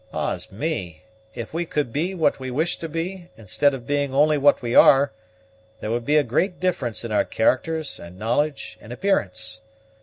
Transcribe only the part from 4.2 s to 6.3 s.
what we are, there would be a